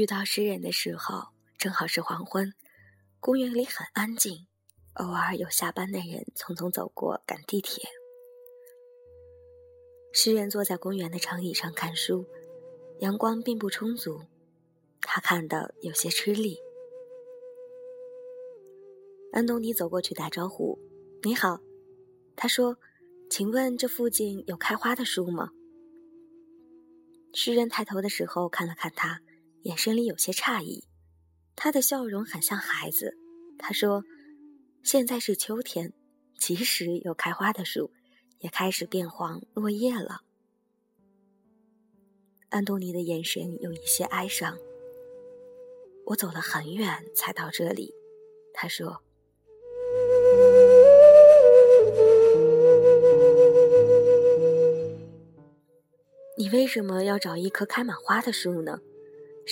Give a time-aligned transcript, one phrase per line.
[0.00, 1.28] 遇到诗人的时候，
[1.58, 2.54] 正好是黄昏，
[3.20, 4.46] 公园里很安静，
[4.94, 7.86] 偶尔有下班的人匆匆走过赶地铁。
[10.14, 12.26] 诗人坐在公园的长椅上看书，
[13.00, 14.22] 阳光并不充足，
[15.02, 16.58] 他看得有些吃力。
[19.34, 20.78] 安东尼走过去打招呼
[21.24, 21.60] ：“你好。”
[22.34, 22.78] 他说
[23.28, 25.50] ：“请问这附近有开花的树吗？”
[27.36, 29.20] 诗人抬头的时候看了看他。
[29.62, 30.84] 眼神里有些诧异，
[31.54, 33.18] 他的笑容很像孩子。
[33.58, 34.02] 他说
[34.82, 35.92] ：“现在是秋天，
[36.38, 37.90] 即使有开花的树，
[38.38, 40.22] 也开始变黄落叶了。”
[42.48, 44.56] 安东尼的眼神有一些哀伤。
[46.06, 47.94] 我走了很远才到这里，
[48.54, 49.02] 他说
[56.38, 58.80] ：“你为什么要找一棵开满花的树呢？”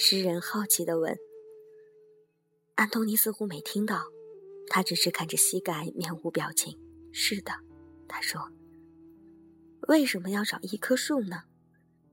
[0.01, 1.19] 诗人好奇地问
[2.77, 4.05] ：“安东尼似乎没听到，
[4.69, 6.79] 他只是看着膝盖，面无表情。
[7.13, 7.53] ”“是的。”
[8.07, 8.49] 他说。
[9.89, 11.43] “为什么要找一棵树呢？”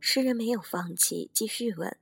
[0.02, 1.95] 诗人没有放弃，继续问。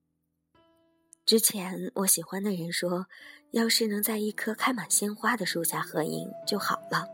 [1.24, 3.06] “之前我喜欢的人说，
[3.52, 7.08] 要是能在一棵开满鲜花的树下合影就好了。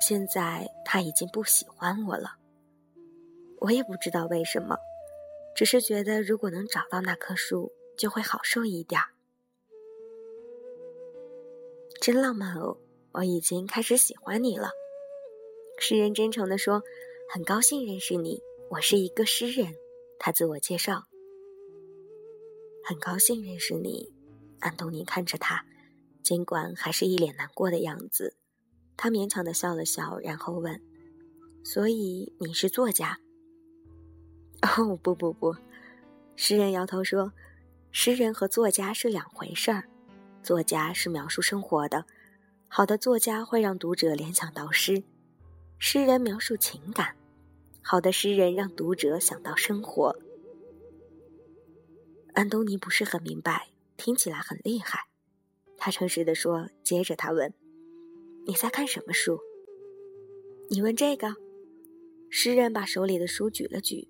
[0.00, 2.36] 现在他已经不喜欢我了，
[3.60, 4.76] 我也不知道为什么。”
[5.56, 9.00] 只是觉得，如果能找到那棵树，就会好受一点。
[11.98, 12.76] 真浪漫哦！
[13.12, 14.68] 我已经开始喜欢你了。
[15.78, 16.82] 诗人真诚地说
[17.32, 19.74] ：“很高兴认识你，我是一个诗人。”
[20.20, 21.04] 他自我介绍。
[22.84, 24.12] 很高兴认识你，
[24.60, 25.64] 安东尼看着他，
[26.22, 28.36] 尽管还是一脸难过的样子，
[28.94, 30.82] 他勉强的笑了笑，然后问
[31.64, 33.18] ：“所以你是作家？”
[34.78, 35.54] 哦不不不，
[36.34, 37.32] 诗人摇头说
[37.92, 39.84] ：“诗人和作家是两回事儿。
[40.42, 42.04] 作家是描述生活的，
[42.68, 45.02] 好的作家会让读者联想到诗；
[45.78, 47.16] 诗人描述情感，
[47.82, 50.16] 好的诗人让读者想到生活。”
[52.34, 55.06] 安东尼不是很明白，听起来很厉害。
[55.76, 57.52] 他诚实的说，接着他问
[58.46, 59.40] ：“你在看什么书？”
[60.70, 61.36] 你问这个？
[62.28, 64.08] 诗人把手里的书举了举。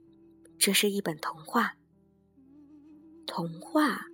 [0.59, 1.77] 这是一本童话。
[3.27, 4.07] 童话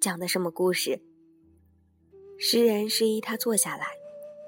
[0.00, 1.00] 讲的什么故事？
[2.38, 3.86] 诗人示意他坐下来，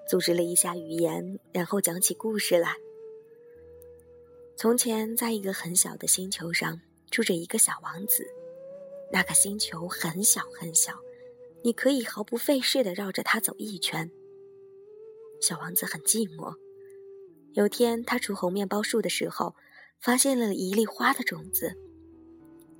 [0.08, 2.74] 组织了一下语言，然后讲起故事来。
[4.56, 8.26] 从前，在一个很小的星球上，住着一个小王子。
[9.10, 10.98] 那个星球很小很小，
[11.62, 14.10] 你可以毫不费事的绕着它走一圈。
[15.40, 16.54] 小王子很寂寞。
[17.54, 19.54] 有天，他除猴面包树的时候。
[20.00, 21.76] 发现了一粒花的种子，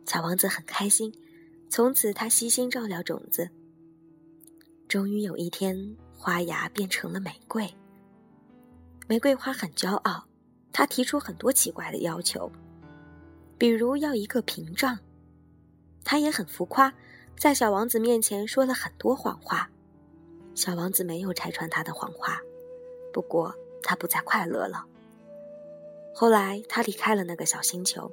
[0.07, 1.13] 小王子很开心。
[1.69, 3.51] 从此，他悉心照料种子。
[4.87, 7.69] 终于有一天，花芽变成了玫瑰。
[9.09, 10.25] 玫瑰花很骄傲，
[10.73, 12.51] 他提出很多奇怪的要求，
[13.59, 14.97] 比如要一个屏障。
[16.05, 16.95] 他也很浮夸，
[17.37, 19.69] 在小王子面前说了很多谎话。
[20.55, 22.41] 小王子没有拆穿他的谎话，
[23.13, 23.53] 不过
[23.83, 24.87] 他不再快乐了。
[26.21, 28.11] 后来，他离开了那个小星球，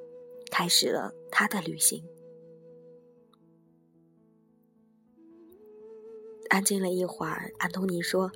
[0.51, 2.07] 开始了他的旅行。
[6.49, 8.31] 安静了一会儿，安东尼说：“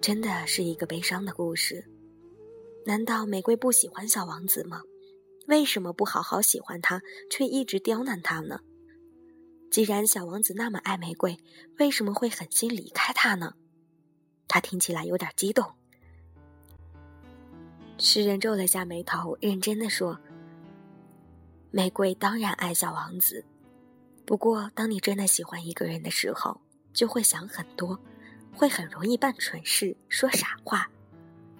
[0.00, 1.84] 真的是一个悲伤的故事。
[2.86, 4.80] 难道玫瑰不喜欢小王子吗？
[5.46, 8.60] 为什么不好好喜欢他，却一直刁难他呢？
[9.70, 11.36] 既然小王子那么爱玫瑰，
[11.78, 13.52] 为什么会狠心离开他呢？”
[14.48, 15.77] 他听起来有点激动。
[18.00, 20.16] 诗人皱了下眉头，认真的说
[21.72, 23.44] ：“玫瑰当然爱小王子，
[24.24, 26.60] 不过当你真的喜欢一个人的时候，
[26.92, 27.98] 就会想很多，
[28.54, 30.88] 会很容易办蠢事、说傻话，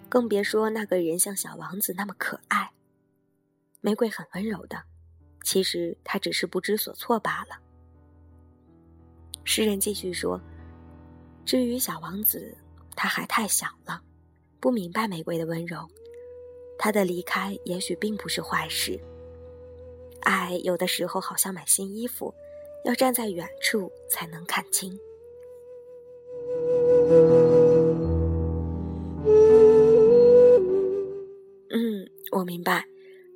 [0.09, 2.71] 更别说那个人像小王子那么可爱。
[3.81, 4.81] 玫瑰很温柔的，
[5.43, 7.59] 其实他只是不知所措罢了。”
[9.43, 10.41] 诗人继续说
[11.45, 12.57] ：“至于小王子，
[12.95, 14.01] 他还太小了，
[14.61, 15.85] 不明白玫瑰的温柔。”
[16.79, 18.99] 他的离开也许并不是坏事。
[20.21, 22.33] 爱有的时候好像买新衣服，
[22.85, 24.99] 要站在远处才能看清。
[31.71, 32.87] 嗯，我明白。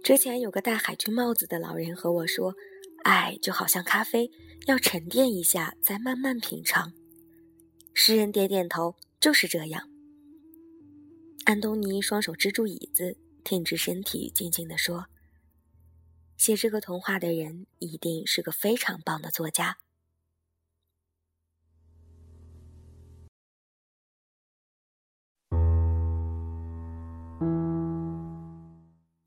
[0.03, 2.55] 之前有个戴海军帽子的老人和我说，
[3.05, 4.31] 爱就好像咖啡，
[4.67, 6.93] 要沉淀一下再慢慢品尝。
[7.95, 9.89] 诗人点点头，就是这样。
[11.45, 13.17] 安东尼双手支住椅子。
[13.45, 15.07] 挺直身体，静静地说
[16.37, 19.79] ：“写这个童话的人一定是个非常棒的作家。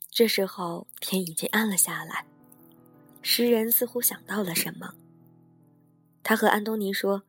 [0.10, 2.26] 这时候天已经暗了下来，
[3.22, 4.96] 诗人似乎想到了什么。
[6.24, 7.24] 他和安东尼说：“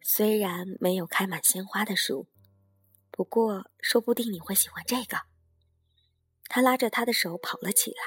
[0.00, 2.28] 虽然没有开满鲜花的树，
[3.10, 5.22] 不过说不定你会喜欢这个。”
[6.48, 7.98] 他拉着他的手跑了起来。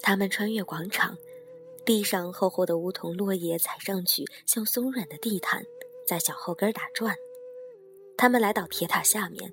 [0.00, 1.16] 他们穿越广场，
[1.84, 5.64] 地上厚厚的梧桐落叶踩上去像松软的地毯，
[6.06, 7.16] 在脚后跟打转。
[8.16, 9.52] 他们来到铁塔下面，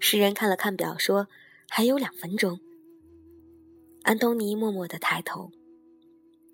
[0.00, 1.28] 诗人看了看表，说
[1.68, 2.60] ：“还有两分钟。”
[4.02, 5.50] 安东尼默默地抬头，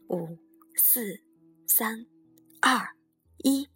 [0.08, 0.38] 五。
[0.76, 1.20] 四、
[1.66, 2.06] 三、
[2.60, 2.96] 二、
[3.38, 3.68] 一，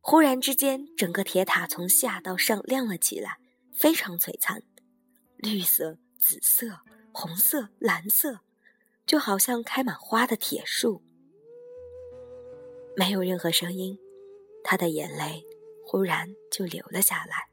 [0.00, 3.38] 忽然之间，整个铁塔从下到上亮了起来，
[3.72, 4.62] 非常璀璨，
[5.36, 6.66] 绿色、紫色、
[7.12, 8.40] 红色、蓝色，
[9.04, 11.02] 就好像开满花的铁树。
[12.96, 13.98] 没有任何声音，
[14.64, 15.44] 他的眼泪
[15.84, 17.48] 忽然就流了下来。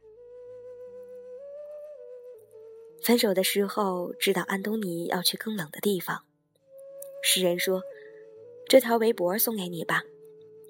[3.01, 6.23] 分手的时候，知道安东尼要去更冷的地方，
[7.21, 7.81] 诗人说。
[8.65, 10.03] 这条围脖送给你吧，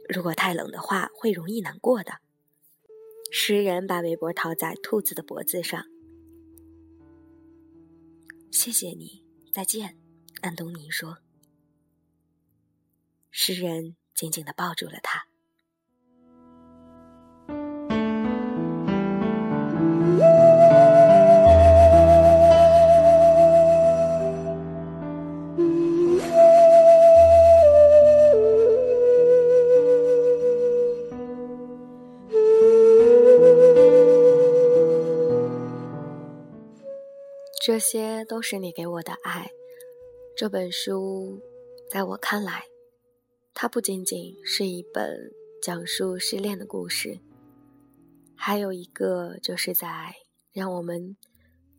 [0.09, 2.13] 如果太冷的话，会容易难过的。
[3.31, 5.85] 诗人把围脖套在兔子的脖子上。
[8.63, 9.99] 谢谢你，再见，
[10.39, 11.17] 安东尼说。
[13.29, 15.27] 诗人紧紧地抱住了他。
[37.65, 39.49] 这些都是你给我的爱。
[40.35, 41.41] 这本书，
[41.89, 42.65] 在我看来，
[43.53, 45.31] 它不仅仅是一本
[45.61, 47.17] 讲述失恋的故事，
[48.35, 50.13] 还有一个就是在
[50.51, 51.15] 让我们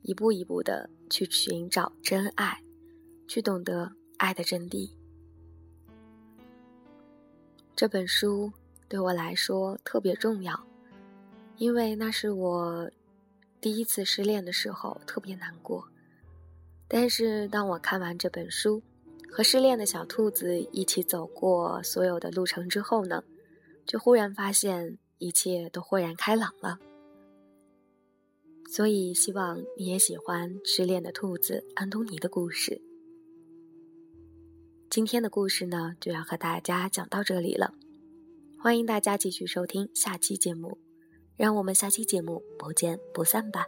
[0.00, 2.62] 一步一步的去寻找真爱，
[3.28, 4.90] 去懂得爱的真谛。
[7.76, 8.50] 这本书
[8.88, 10.58] 对我来说特别重要，
[11.58, 12.90] 因为那是我。
[13.64, 15.88] 第一次失恋的时候特别难过，
[16.86, 18.82] 但是当我看完这本书，
[19.30, 23.24] 和失恋的小兔子一起走过所有的路程之后呢，
[23.86, 26.78] 就忽然发现一切都豁然开朗了。
[28.70, 32.82] 所以希望你也喜欢失恋的兔子安东尼的故事。
[34.90, 37.72] 今天的故事呢就要和大家讲到这里了，
[38.60, 40.76] 欢迎大家继续收听下期节目。
[41.36, 43.66] 让我们下期节目不见不散吧。